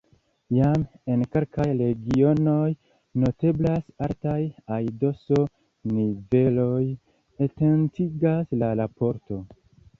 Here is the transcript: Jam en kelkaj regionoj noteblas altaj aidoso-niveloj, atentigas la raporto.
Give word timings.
Jam 0.57 0.85
en 1.15 1.25
kelkaj 1.35 1.65
regionoj 1.81 2.69
noteblas 3.25 3.85
altaj 4.07 4.39
aidoso-niveloj, 4.79 6.83
atentigas 7.49 8.61
la 8.65 8.71
raporto. 8.85 9.43